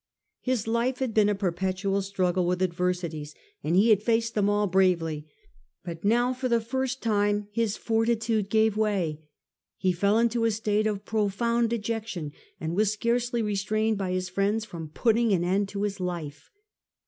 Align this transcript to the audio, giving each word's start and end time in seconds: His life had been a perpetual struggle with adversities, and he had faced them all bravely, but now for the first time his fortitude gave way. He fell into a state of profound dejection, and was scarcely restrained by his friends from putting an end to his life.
His 0.39 0.65
life 0.65 0.97
had 0.97 1.13
been 1.13 1.29
a 1.29 1.35
perpetual 1.35 2.01
struggle 2.01 2.47
with 2.47 2.59
adversities, 2.63 3.35
and 3.63 3.75
he 3.75 3.91
had 3.91 4.01
faced 4.01 4.33
them 4.33 4.49
all 4.49 4.65
bravely, 4.65 5.27
but 5.85 6.03
now 6.03 6.33
for 6.33 6.49
the 6.49 6.59
first 6.59 7.03
time 7.03 7.47
his 7.51 7.77
fortitude 7.77 8.49
gave 8.49 8.75
way. 8.75 9.21
He 9.77 9.91
fell 9.91 10.17
into 10.17 10.43
a 10.45 10.49
state 10.49 10.87
of 10.87 11.05
profound 11.05 11.69
dejection, 11.69 12.31
and 12.59 12.75
was 12.75 12.91
scarcely 12.91 13.43
restrained 13.43 13.99
by 13.99 14.09
his 14.13 14.27
friends 14.27 14.65
from 14.65 14.89
putting 14.89 15.33
an 15.33 15.43
end 15.43 15.69
to 15.69 15.83
his 15.83 15.99
life. 15.99 16.49